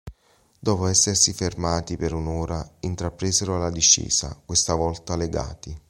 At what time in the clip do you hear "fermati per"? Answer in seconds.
1.31-2.13